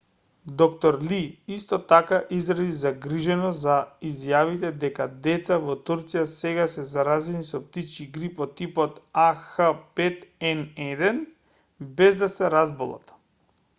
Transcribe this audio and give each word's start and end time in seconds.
д-р 0.59 0.95
ли 1.09 1.23
исто 1.55 1.77
така 1.91 2.17
изрази 2.37 2.71
загриженост 2.83 3.59
за 3.65 3.73
изјавите 4.11 4.71
дека 4.83 5.05
деца 5.27 5.57
во 5.65 5.75
турција 5.89 6.23
сега 6.31 6.65
се 6.73 6.85
заразени 6.93 7.41
со 7.49 7.61
птичји 7.67 8.05
грип 8.17 8.41
од 8.47 8.55
типот 8.63 8.97
ah5n1 9.25 11.21
без 12.01 12.19
да 12.23 12.31
се 12.39 12.51
разболат 12.57 13.15